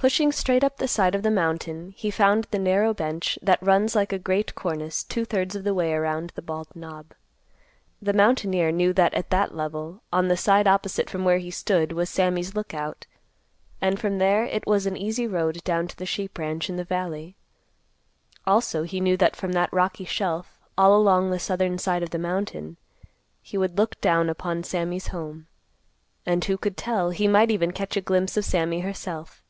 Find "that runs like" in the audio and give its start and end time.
3.42-4.12